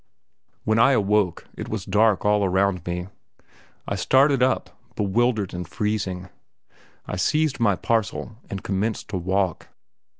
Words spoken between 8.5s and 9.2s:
commenced to